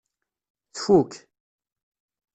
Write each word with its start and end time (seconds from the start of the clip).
Tfuk. 0.75 1.11